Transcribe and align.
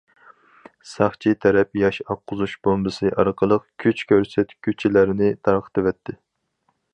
ساقچى 0.91 1.33
تەرەپ 1.45 1.77
ياش 1.81 1.99
ئاققۇزۇش 2.05 2.55
بومبىسى 2.69 3.11
ئارقىلىق 3.17 3.67
كۈچ 3.85 4.03
كۆرسەتكۈچىلەرنى 4.13 5.31
تارقىتىۋەتتى. 5.49 6.19